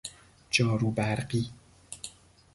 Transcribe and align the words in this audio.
جارو 0.51 0.91
برقی 0.91 1.49